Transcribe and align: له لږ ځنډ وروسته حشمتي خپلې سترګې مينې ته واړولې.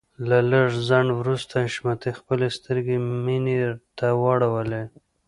له 0.29 0.39
لږ 0.51 0.69
ځنډ 0.87 1.09
وروسته 1.19 1.53
حشمتي 1.65 2.11
خپلې 2.19 2.47
سترګې 2.57 2.97
مينې 3.25 3.57
ته 3.97 4.07
واړولې. 4.21 4.83